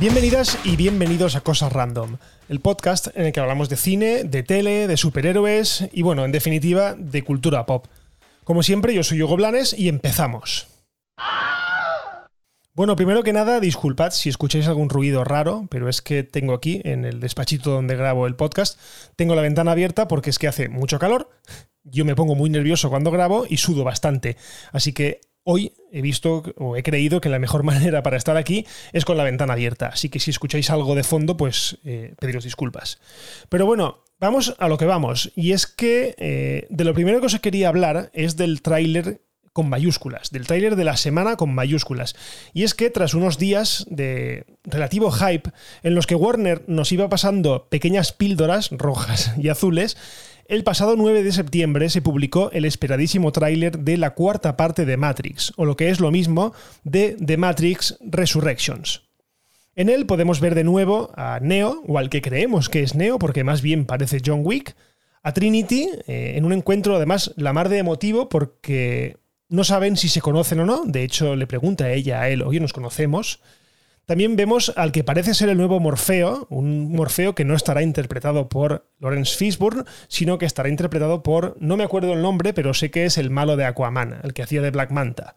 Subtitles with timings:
[0.00, 2.18] Bienvenidas y bienvenidos a Cosas Random,
[2.48, 6.30] el podcast en el que hablamos de cine, de tele, de superhéroes y bueno, en
[6.30, 7.86] definitiva, de cultura pop.
[8.44, 10.68] Como siempre, yo soy Hugo Blanes y empezamos.
[12.74, 16.80] Bueno, primero que nada, disculpad si escucháis algún ruido raro, pero es que tengo aquí,
[16.84, 18.78] en el despachito donde grabo el podcast,
[19.16, 21.28] tengo la ventana abierta porque es que hace mucho calor,
[21.82, 24.36] yo me pongo muy nervioso cuando grabo y sudo bastante.
[24.70, 28.66] Así que hoy he visto o he creído que la mejor manera para estar aquí
[28.92, 29.86] es con la ventana abierta.
[29.86, 33.00] Así que si escucháis algo de fondo, pues eh, pediros disculpas.
[33.48, 35.32] Pero bueno, vamos a lo que vamos.
[35.34, 39.22] Y es que eh, de lo primero que os quería hablar es del tráiler
[39.54, 42.14] con mayúsculas, del tráiler de la semana con mayúsculas.
[42.52, 45.50] Y es que tras unos días de relativo hype
[45.82, 49.96] en los que Warner nos iba pasando pequeñas píldoras rojas y azules,
[50.48, 54.96] el pasado 9 de septiembre se publicó el esperadísimo tráiler de la cuarta parte de
[54.96, 59.02] Matrix, o lo que es lo mismo, de The Matrix Resurrections.
[59.76, 63.18] En él podemos ver de nuevo a Neo, o al que creemos que es Neo,
[63.18, 64.74] porque más bien parece John Wick,
[65.22, 69.18] a Trinity, eh, en un encuentro además la mar de emotivo porque
[69.50, 72.40] no saben si se conocen o no, de hecho le pregunta a ella a él,
[72.40, 73.40] oye, nos conocemos.
[74.08, 78.48] También vemos al que parece ser el nuevo Morfeo, un Morfeo que no estará interpretado
[78.48, 82.90] por Lawrence Fishburne, sino que estará interpretado por, no me acuerdo el nombre, pero sé
[82.90, 85.36] que es el malo de Aquaman, el que hacía de Black Manta.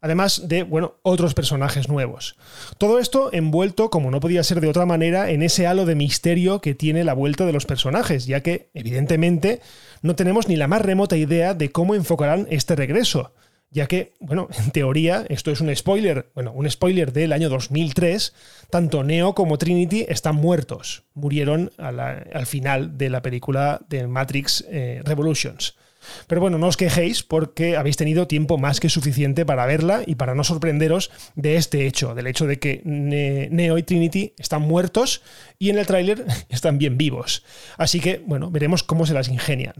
[0.00, 2.36] Además de, bueno, otros personajes nuevos.
[2.78, 6.60] Todo esto envuelto, como no podía ser de otra manera, en ese halo de misterio
[6.60, 9.60] que tiene la vuelta de los personajes, ya que, evidentemente,
[10.02, 13.32] no tenemos ni la más remota idea de cómo enfocarán este regreso
[13.76, 18.34] ya que, bueno, en teoría, esto es un spoiler, bueno, un spoiler del año 2003,
[18.70, 25.02] tanto Neo como Trinity están muertos, murieron al final de la película de Matrix eh,
[25.04, 25.76] Revolutions.
[26.26, 30.14] Pero bueno, no os quejéis porque habéis tenido tiempo más que suficiente para verla y
[30.14, 35.22] para no sorprenderos de este hecho, del hecho de que Neo y Trinity están muertos
[35.58, 37.44] y en el tráiler están bien vivos.
[37.76, 39.74] Así que, bueno, veremos cómo se las ingenian.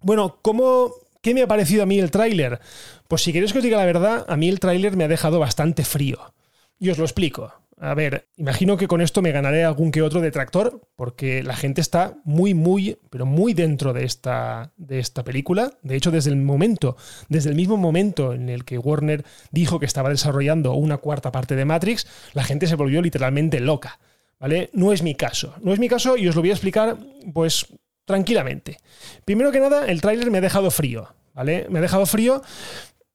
[0.00, 0.92] Bueno, ¿cómo
[1.28, 2.58] ¿Qué me ha parecido a mí el tráiler?
[3.06, 5.38] Pues si queréis que os diga la verdad, a mí el tráiler me ha dejado
[5.38, 6.32] bastante frío.
[6.78, 7.52] Y os lo explico.
[7.78, 11.82] A ver, imagino que con esto me ganaré algún que otro detractor, porque la gente
[11.82, 15.74] está muy, muy, pero muy dentro de esta, de esta película.
[15.82, 16.96] De hecho, desde el momento,
[17.28, 21.56] desde el mismo momento en el que Warner dijo que estaba desarrollando una cuarta parte
[21.56, 23.98] de Matrix, la gente se volvió literalmente loca.
[24.40, 24.70] ¿Vale?
[24.72, 25.56] No es mi caso.
[25.60, 26.96] No es mi caso y os lo voy a explicar,
[27.34, 27.66] pues,
[28.08, 28.78] tranquilamente.
[29.26, 31.66] Primero que nada, el tráiler me ha dejado frío, ¿vale?
[31.70, 32.42] Me ha dejado frío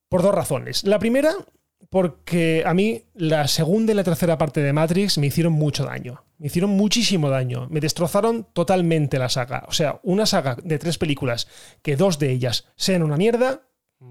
[0.07, 0.85] por dos razones.
[0.85, 1.34] La primera,
[1.89, 6.23] porque a mí la segunda y la tercera parte de Matrix me hicieron mucho daño.
[6.38, 7.67] Me hicieron muchísimo daño.
[7.69, 9.66] Me destrozaron totalmente la saga.
[9.67, 11.50] O sea, una saga de tres películas
[11.81, 13.67] que dos de ellas sean una mierda,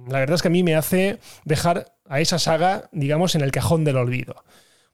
[0.09, 3.51] la verdad es que a mí me hace dejar a esa saga, digamos, en el
[3.51, 4.45] cajón del olvido.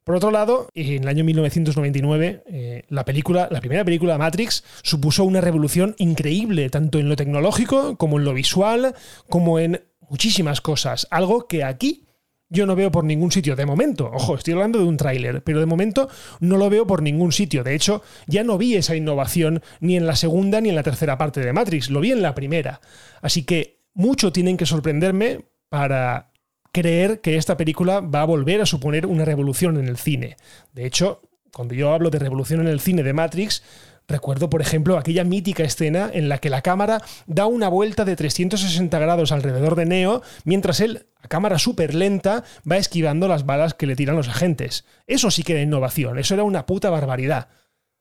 [0.09, 5.23] Por otro lado, en el año 1999, eh, la, película, la primera película Matrix supuso
[5.23, 8.95] una revolución increíble, tanto en lo tecnológico como en lo visual,
[9.29, 11.07] como en muchísimas cosas.
[11.11, 12.07] Algo que aquí
[12.49, 13.55] yo no veo por ningún sitio.
[13.55, 16.09] De momento, ojo, estoy hablando de un tráiler, pero de momento
[16.41, 17.63] no lo veo por ningún sitio.
[17.63, 21.19] De hecho, ya no vi esa innovación ni en la segunda ni en la tercera
[21.19, 22.81] parte de Matrix, lo vi en la primera.
[23.21, 26.33] Así que mucho tienen que sorprenderme para
[26.81, 30.37] creer que esta película va a volver a suponer una revolución en el cine.
[30.73, 31.23] De hecho,
[31.53, 33.63] cuando yo hablo de revolución en el cine de Matrix,
[34.07, 38.17] recuerdo, por ejemplo, aquella mítica escena en la que la cámara da una vuelta de
[38.17, 43.75] 360 grados alrededor de Neo, mientras él, a cámara súper lenta, va esquivando las balas
[43.75, 44.85] que le tiran los agentes.
[45.07, 47.49] Eso sí que era innovación, eso era una puta barbaridad.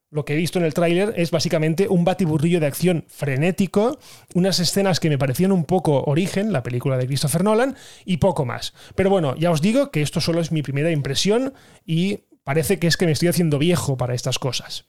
[0.09, 3.99] Lo que he visto en el tráiler es básicamente un batiburrillo de acción frenético,
[4.33, 7.75] unas escenas que me parecían un poco Origen, la película de Christopher Nolan,
[8.05, 8.73] y poco más.
[8.95, 11.53] Pero bueno, ya os digo que esto solo es mi primera impresión
[11.85, 14.85] y parece que es que me estoy haciendo viejo para estas cosas.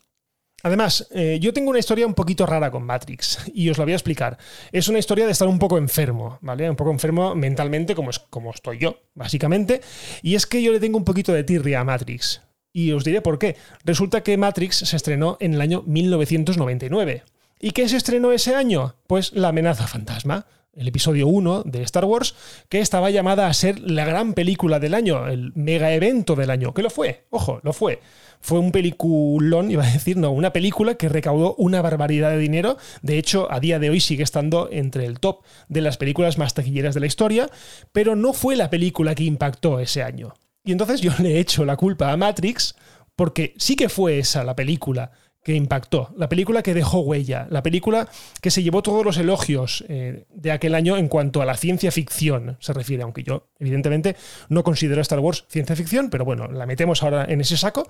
[0.63, 3.93] Además, eh, yo tengo una historia un poquito rara con Matrix y os la voy
[3.93, 4.39] a explicar.
[4.71, 6.71] Es una historia de estar un poco enfermo, ¿vale?
[6.71, 9.81] Un poco enfermo mentalmente como, es, como estoy yo, básicamente.
[10.23, 12.43] Y es que yo le tengo un poquito de tirria a Matrix.
[12.79, 13.57] Y os diré por qué.
[13.85, 17.25] Resulta que Matrix se estrenó en el año 1999.
[17.59, 18.95] ¿Y qué se estrenó ese año?
[19.09, 20.47] Pues La amenaza fantasma
[20.77, 22.37] el episodio 1 de Star Wars,
[22.69, 26.73] que estaba llamada a ser la gran película del año, el mega evento del año,
[26.73, 28.01] que lo fue, ojo, lo fue.
[28.41, 32.77] Fue un peliculón, iba a decir, no, una película que recaudó una barbaridad de dinero,
[33.03, 36.55] de hecho, a día de hoy sigue estando entre el top de las películas más
[36.55, 37.51] taquilleras de la historia,
[37.91, 40.35] pero no fue la película que impactó ese año.
[40.69, 42.75] Y entonces yo le he hecho la culpa a Matrix,
[43.17, 45.11] porque sí que fue esa la película
[45.43, 48.07] que impactó, la película que dejó huella, la película
[48.43, 51.91] que se llevó todos los elogios eh, de aquel año en cuanto a la ciencia
[51.91, 54.15] ficción se refiere, aunque yo evidentemente
[54.51, 57.89] no considero Star Wars ciencia ficción, pero bueno, la metemos ahora en ese saco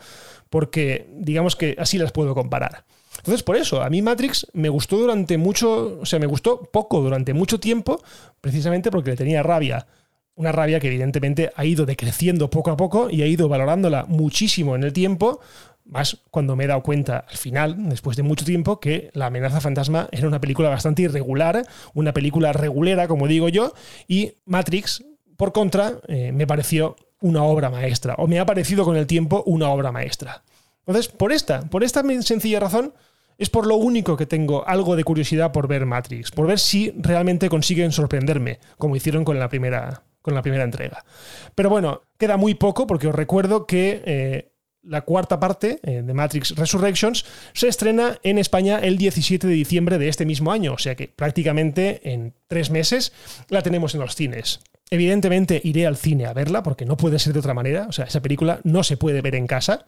[0.49, 2.85] porque digamos que así las puedo comparar.
[3.17, 7.01] Entonces, por eso, a mí Matrix me gustó durante mucho, o sea, me gustó poco
[7.01, 8.01] durante mucho tiempo,
[8.41, 9.89] precisamente porque le tenía rabia.
[10.39, 14.77] Una rabia que evidentemente ha ido decreciendo poco a poco y ha ido valorándola muchísimo
[14.77, 15.41] en el tiempo,
[15.85, 19.61] más cuando me he dado cuenta al final, después de mucho tiempo, que La amenaza
[19.61, 23.75] fantasma era una película bastante irregular, una película regulera, como digo yo,
[24.07, 25.03] y Matrix,
[25.37, 29.43] por contra, eh, me pareció una obra maestra, o me ha parecido con el tiempo
[29.45, 30.45] una obra maestra.
[30.87, 32.95] Entonces, por esta, por esta sencilla razón,
[33.39, 36.93] es por lo único que tengo algo de curiosidad por ver Matrix, por ver si
[36.97, 41.07] realmente consiguen sorprenderme, como hicieron con la primera, con la primera entrega.
[41.55, 44.53] Pero bueno, queda muy poco porque os recuerdo que eh,
[44.83, 49.97] la cuarta parte eh, de Matrix Resurrections se estrena en España el 17 de diciembre
[49.97, 53.15] de este mismo año, o sea que prácticamente en tres meses
[53.49, 54.61] la tenemos en los cines.
[54.91, 58.05] Evidentemente iré al cine a verla porque no puede ser de otra manera, o sea,
[58.05, 59.87] esa película no se puede ver en casa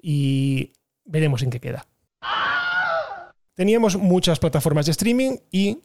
[0.00, 0.72] y
[1.04, 1.86] veremos en qué queda.
[3.52, 5.78] Teníamos muchas plataformas de streaming y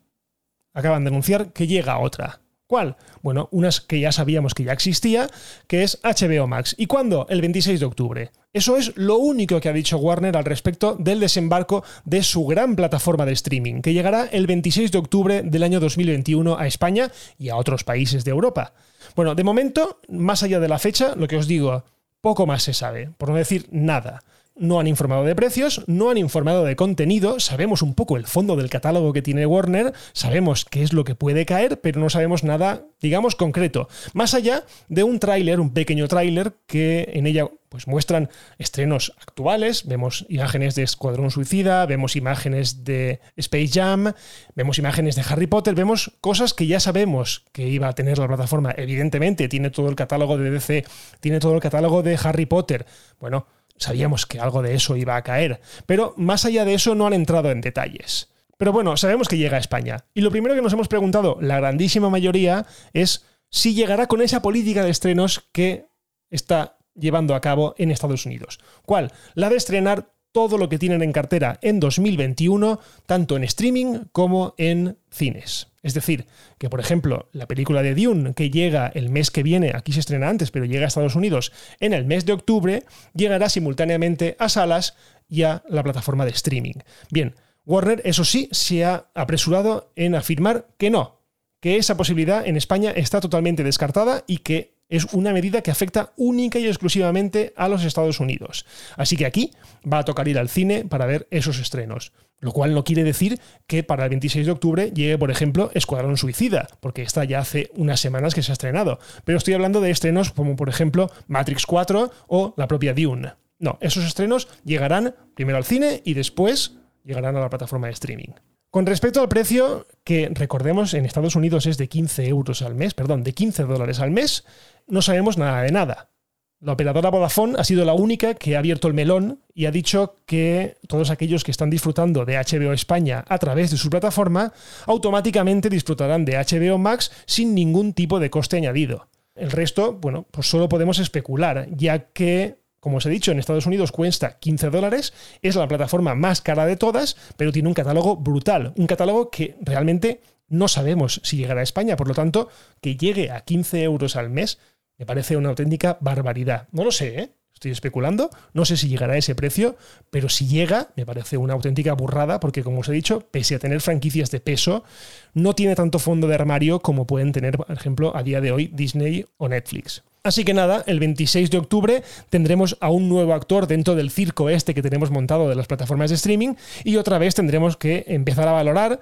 [0.74, 2.40] acaban de anunciar que llega otra.
[2.70, 2.98] ¿Cuál?
[3.24, 5.28] Bueno, unas que ya sabíamos que ya existía,
[5.66, 6.76] que es HBO Max.
[6.78, 7.26] ¿Y cuándo?
[7.28, 8.32] El 26 de octubre.
[8.54, 12.76] Eso es lo único que ha dicho Warner al respecto del desembarco de su gran
[12.76, 17.50] plataforma de streaming, que llegará el 26 de octubre del año 2021 a España y
[17.50, 18.74] a otros países de Europa.
[19.16, 21.86] Bueno, de momento, más allá de la fecha, lo que os digo,
[22.22, 24.22] poco más se sabe, por no decir nada
[24.60, 28.56] no han informado de precios, no han informado de contenido, sabemos un poco el fondo
[28.56, 32.44] del catálogo que tiene Warner, sabemos qué es lo que puede caer, pero no sabemos
[32.44, 33.88] nada, digamos, concreto.
[34.14, 39.86] Más allá de un tráiler, un pequeño tráiler que en ella pues muestran estrenos actuales,
[39.86, 44.14] vemos imágenes de Escuadrón Suicida, vemos imágenes de Space Jam,
[44.56, 48.28] vemos imágenes de Harry Potter, vemos cosas que ya sabemos que iba a tener la
[48.28, 48.74] plataforma.
[48.76, 50.84] Evidentemente, tiene todo el catálogo de DC,
[51.20, 52.88] tiene todo el catálogo de Harry Potter.
[53.20, 53.46] Bueno,
[53.80, 57.14] sabíamos que algo de eso iba a caer, pero más allá de eso no han
[57.14, 58.30] entrado en detalles.
[58.58, 60.06] Pero bueno, sabemos que llega a España.
[60.14, 64.42] Y lo primero que nos hemos preguntado, la grandísima mayoría, es si llegará con esa
[64.42, 65.88] política de estrenos que
[66.30, 68.60] está llevando a cabo en Estados Unidos.
[68.86, 69.14] ¿Cuál?
[69.34, 74.54] La de estrenar todo lo que tienen en cartera en 2021, tanto en streaming como
[74.58, 75.69] en cines.
[75.82, 76.28] Es decir,
[76.58, 80.02] que por ejemplo, la película de Dune, que llega el mes que viene, aquí se
[80.02, 82.84] estrena antes, pero llega a Estados Unidos en el mes de octubre,
[83.14, 84.96] llegará simultáneamente a salas
[85.28, 86.76] y a la plataforma de streaming.
[87.12, 87.36] Bien,
[87.66, 91.22] Warner, eso sí, se ha apresurado en afirmar que no,
[91.60, 96.14] que esa posibilidad en España está totalmente descartada y que es una medida que afecta
[96.18, 98.66] única y exclusivamente a los Estados Unidos.
[98.98, 102.12] Así que aquí va a tocar ir al cine para ver esos estrenos.
[102.40, 106.18] Lo cual no quiere decir que para el 26 de octubre llegue, por ejemplo, Escuadrón
[106.18, 109.00] Suicida, porque esta ya hace unas semanas que se ha estrenado.
[109.26, 113.34] Pero estoy hablando de estrenos como, por ejemplo, Matrix 4 o la propia Dune.
[113.60, 118.30] No, esos estrenos llegarán primero al cine y después llegarán a la plataforma de streaming.
[118.72, 122.94] Con respecto al precio, que recordemos en Estados Unidos es de 15 euros al mes,
[122.94, 124.46] perdón, de 15 dólares al mes,
[124.88, 126.12] no sabemos nada de nada.
[126.62, 130.18] La operadora Vodafone ha sido la única que ha abierto el melón y ha dicho
[130.26, 134.52] que todos aquellos que están disfrutando de HBO España a través de su plataforma
[134.86, 139.08] automáticamente disfrutarán de HBO Max sin ningún tipo de coste añadido.
[139.36, 143.66] El resto, bueno, pues solo podemos especular, ya que como os he dicho, en Estados
[143.66, 148.18] Unidos cuesta 15 dólares, es la plataforma más cara de todas, pero tiene un catálogo
[148.18, 152.50] brutal, un catálogo que realmente no sabemos si llegará a España, por lo tanto,
[152.82, 154.60] que llegue a 15 euros al mes
[155.00, 156.68] me parece una auténtica barbaridad.
[156.72, 157.30] No lo sé, ¿eh?
[157.54, 159.76] Estoy especulando, no sé si llegará a ese precio,
[160.12, 163.60] pero si llega, me parece una auténtica burrada, porque como os he dicho, pese a
[163.60, 164.86] tener franquicias de peso,
[165.34, 168.68] no tiene tanto fondo de armario como pueden tener, por ejemplo, a día de hoy
[168.68, 170.04] Disney o Netflix.
[170.24, 174.50] Así que nada, el 26 de octubre tendremos a un nuevo actor dentro del circo
[174.50, 178.48] este que tenemos montado de las plataformas de streaming y otra vez tendremos que empezar
[178.48, 179.02] a valorar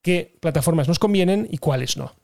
[0.00, 2.14] qué plataformas nos convienen y cuáles no.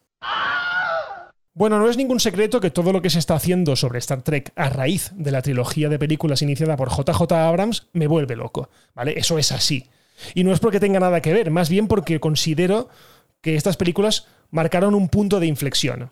[1.57, 4.51] Bueno, no es ningún secreto que todo lo que se está haciendo sobre Star Trek
[4.57, 9.15] a raíz de la trilogía de películas iniciada por JJ Abrams me vuelve loco, ¿vale?
[9.17, 9.89] Eso es así.
[10.35, 12.89] Y no es porque tenga nada que ver, más bien porque considero
[13.41, 16.11] que estas películas marcaron un punto de inflexión.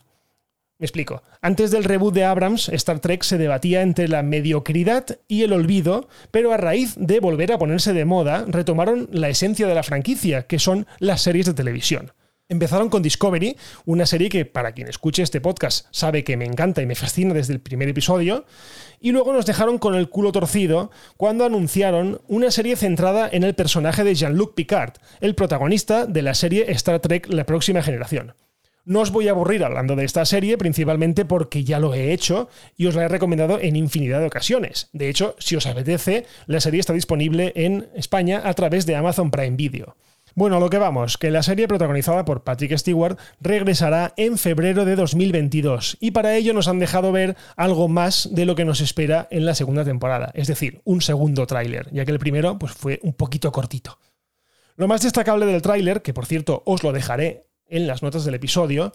[0.78, 1.24] Me explico.
[1.40, 6.08] Antes del reboot de Abrams, Star Trek se debatía entre la mediocridad y el olvido,
[6.30, 10.46] pero a raíz de volver a ponerse de moda, retomaron la esencia de la franquicia,
[10.46, 12.12] que son las series de televisión.
[12.52, 13.56] Empezaron con Discovery,
[13.86, 17.32] una serie que para quien escuche este podcast sabe que me encanta y me fascina
[17.32, 18.44] desde el primer episodio,
[19.00, 23.54] y luego nos dejaron con el culo torcido cuando anunciaron una serie centrada en el
[23.54, 24.92] personaje de Jean-Luc Picard,
[25.22, 28.34] el protagonista de la serie Star Trek La próxima generación.
[28.84, 32.50] No os voy a aburrir hablando de esta serie, principalmente porque ya lo he hecho
[32.76, 34.90] y os la he recomendado en infinidad de ocasiones.
[34.92, 39.30] De hecho, si os apetece, la serie está disponible en España a través de Amazon
[39.30, 39.96] Prime Video.
[40.34, 44.84] Bueno, a lo que vamos, que la serie protagonizada por Patrick Stewart regresará en febrero
[44.84, 48.80] de 2022 y para ello nos han dejado ver algo más de lo que nos
[48.80, 52.72] espera en la segunda temporada, es decir, un segundo tráiler, ya que el primero pues,
[52.72, 53.98] fue un poquito cortito.
[54.76, 58.34] Lo más destacable del tráiler, que por cierto os lo dejaré en las notas del
[58.34, 58.92] episodio,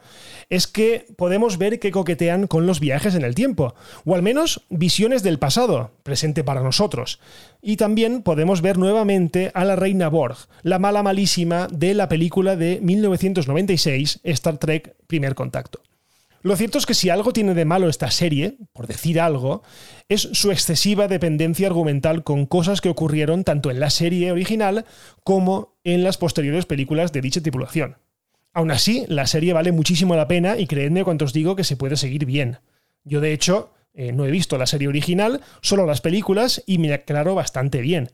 [0.49, 4.61] es que podemos ver que coquetean con los viajes en el tiempo, o al menos
[4.69, 7.19] visiones del pasado, presente para nosotros.
[7.61, 12.55] Y también podemos ver nuevamente a la reina Borg, la mala malísima de la película
[12.55, 15.81] de 1996, Star Trek Primer Contacto.
[16.43, 19.63] Lo cierto es que si algo tiene de malo esta serie, por decir algo,
[20.07, 24.85] es su excesiva dependencia argumental con cosas que ocurrieron tanto en la serie original
[25.23, 27.97] como en las posteriores películas de dicha tripulación.
[28.53, 31.77] Aún así, la serie vale muchísimo la pena y creedme cuando os digo que se
[31.77, 32.59] puede seguir bien.
[33.03, 36.93] Yo, de hecho, eh, no he visto la serie original, solo las películas y me
[36.93, 38.11] aclaro bastante bien.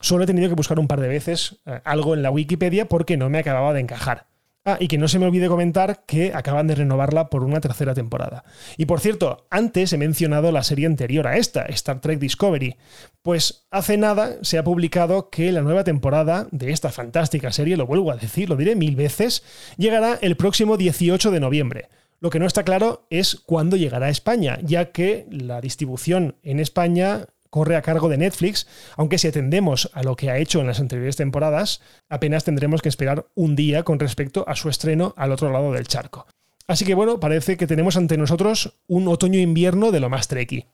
[0.00, 3.16] Solo he tenido que buscar un par de veces eh, algo en la Wikipedia porque
[3.16, 4.26] no me acababa de encajar.
[4.68, 7.94] Ah, y que no se me olvide comentar que acaban de renovarla por una tercera
[7.94, 8.42] temporada.
[8.76, 12.74] Y por cierto, antes he mencionado la serie anterior a esta, Star Trek Discovery.
[13.22, 17.86] Pues hace nada se ha publicado que la nueva temporada de esta fantástica serie, lo
[17.86, 19.44] vuelvo a decir, lo diré mil veces,
[19.76, 21.88] llegará el próximo 18 de noviembre.
[22.18, 26.58] Lo que no está claro es cuándo llegará a España, ya que la distribución en
[26.58, 30.66] España corre a cargo de Netflix, aunque si atendemos a lo que ha hecho en
[30.66, 35.32] las anteriores temporadas, apenas tendremos que esperar un día con respecto a su estreno al
[35.32, 36.26] otro lado del charco.
[36.68, 40.66] Así que bueno, parece que tenemos ante nosotros un otoño-invierno de lo más treki.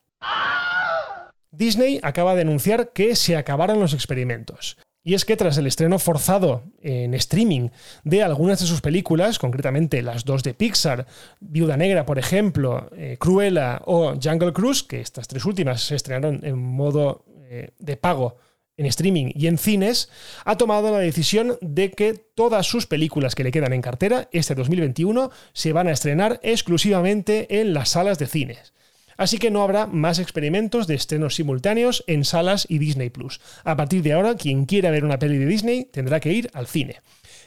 [1.50, 4.78] Disney acaba de anunciar que se acabaron los experimentos.
[5.04, 7.70] Y es que tras el estreno forzado en streaming
[8.04, 11.06] de algunas de sus películas, concretamente las dos de Pixar,
[11.40, 16.40] Viuda Negra, por ejemplo, eh, Cruella o Jungle Cruise, que estas tres últimas se estrenaron
[16.44, 18.36] en modo eh, de pago
[18.76, 20.08] en streaming y en cines,
[20.44, 24.54] ha tomado la decisión de que todas sus películas que le quedan en cartera este
[24.54, 28.72] 2021 se van a estrenar exclusivamente en las salas de cines.
[29.16, 33.40] Así que no habrá más experimentos de estrenos simultáneos en salas y Disney Plus.
[33.64, 36.66] A partir de ahora, quien quiera ver una peli de Disney tendrá que ir al
[36.66, 37.00] cine.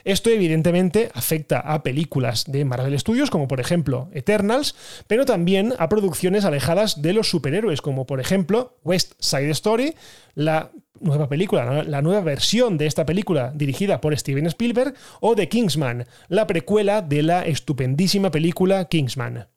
[0.06, 4.76] Esto evidentemente afecta a películas de Marvel Studios, como por ejemplo Eternals,
[5.08, 9.96] pero también a producciones alejadas de los superhéroes, como por ejemplo West Side Story,
[10.36, 10.70] la
[11.00, 16.06] nueva película, la nueva versión de esta película dirigida por Steven Spielberg, o The Kingsman,
[16.28, 19.48] la precuela de la estupendísima película Kingsman.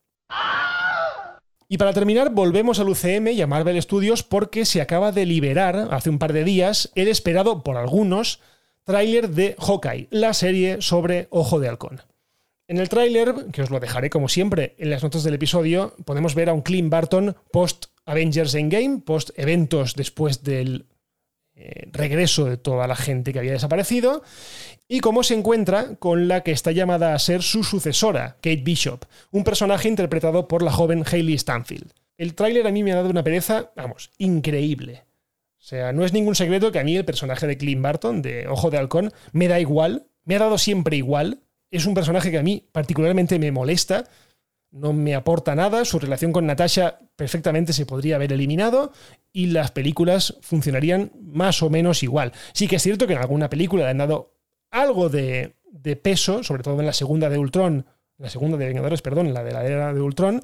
[1.71, 5.89] Y para terminar, volvemos al UCM y a Marvel Studios porque se acaba de liberar
[5.91, 8.41] hace un par de días el esperado por algunos
[8.85, 12.01] tráiler de Hawkeye, la serie sobre Ojo de Halcón.
[12.69, 16.35] En el tráiler, que os lo dejaré como siempre en las notas del episodio, podemos
[16.35, 20.87] ver a un Clint Barton post Avengers Endgame, post eventos después del
[21.61, 24.23] eh, regreso de toda la gente que había desaparecido,
[24.87, 29.05] y cómo se encuentra con la que está llamada a ser su sucesora, Kate Bishop,
[29.33, 31.93] un personaje interpretado por la joven Hayley Stanfield.
[32.17, 35.05] El tráiler a mí me ha dado una pereza, vamos, increíble.
[35.59, 38.47] O sea, no es ningún secreto que a mí el personaje de Clint Barton, de
[38.47, 41.41] Ojo de Halcón, me da igual, me ha dado siempre igual.
[41.71, 44.05] Es un personaje que a mí particularmente me molesta,
[44.71, 48.93] no me aporta nada, su relación con Natasha perfectamente se podría haber eliminado
[49.33, 52.33] y las películas funcionarían más o menos igual.
[52.53, 54.35] Sí que es cierto que en alguna película le han dado
[54.71, 55.55] algo de,
[56.03, 57.87] peso, sobre todo en la segunda de Ultron,
[58.19, 60.43] la segunda de Vengadores, perdón, la de la era de Ultron,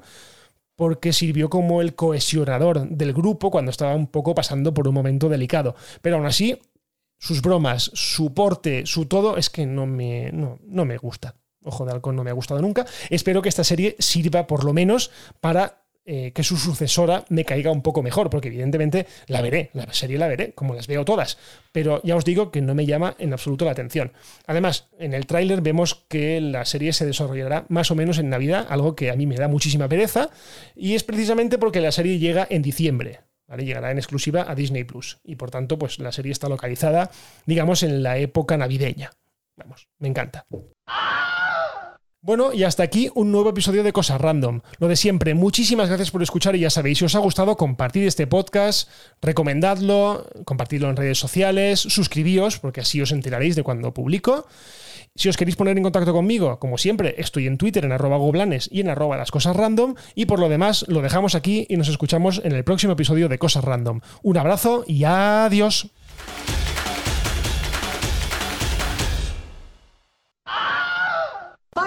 [0.75, 5.29] porque sirvió como el cohesionador del grupo cuando estaba un poco pasando por un momento
[5.29, 5.75] delicado.
[6.01, 6.59] Pero aún así,
[7.19, 11.35] sus bromas, su porte, su todo, es que no me, no, no me gusta.
[11.65, 12.85] Ojo de Halcón no me ha gustado nunca.
[13.09, 17.71] Espero que esta serie sirva por lo menos para eh, que su sucesora me caiga
[17.71, 21.39] un poco mejor, porque evidentemente la veré, la serie la veré, como las veo todas,
[21.71, 24.13] pero ya os digo que no me llama en absoluto la atención.
[24.45, 28.67] Además, en el tráiler vemos que la serie se desarrollará más o menos en Navidad,
[28.69, 30.29] algo que a mí me da muchísima pereza,
[30.75, 33.21] y es precisamente porque la serie llega en diciembre.
[33.47, 33.65] ¿Vale?
[33.65, 35.19] Llegará en exclusiva a Disney Plus.
[35.23, 37.11] Y por tanto, pues la serie está localizada,
[37.45, 39.11] digamos, en la época navideña.
[39.55, 40.45] Vamos, me encanta.
[42.25, 44.61] Bueno, y hasta aquí un nuevo episodio de Cosas Random.
[44.79, 48.01] Lo de siempre, muchísimas gracias por escuchar y ya sabéis, si os ha gustado, compartid
[48.01, 48.89] este podcast,
[49.21, 54.47] recomendadlo, compartidlo en redes sociales, suscribíos, porque así os enteraréis de cuando publico.
[55.13, 58.69] Si os queréis poner en contacto conmigo, como siempre, estoy en Twitter en arroba goblanes
[58.71, 59.93] y en arroba las cosas random.
[60.15, 63.37] Y por lo demás, lo dejamos aquí y nos escuchamos en el próximo episodio de
[63.37, 64.01] Cosas Random.
[64.23, 65.91] Un abrazo y adiós.